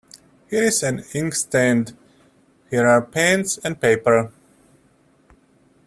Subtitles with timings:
[0.49, 1.95] Here is an inkstand,
[2.71, 4.31] here are pens and paper.